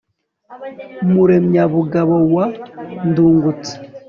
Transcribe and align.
Muremyabugabo 1.11 2.15
wa 2.35 2.45
Ndungutse 3.09 3.73